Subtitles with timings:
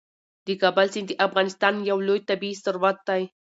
[0.45, 3.21] د کابل سیند د افغانستان یو لوی طبعي ثروت دی.